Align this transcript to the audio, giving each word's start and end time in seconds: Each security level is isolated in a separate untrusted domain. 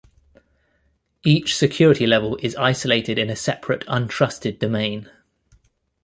Each 1.23 1.55
security 1.55 2.07
level 2.07 2.35
is 2.41 2.55
isolated 2.55 3.19
in 3.19 3.29
a 3.29 3.35
separate 3.35 3.85
untrusted 3.85 4.57
domain. 4.57 5.11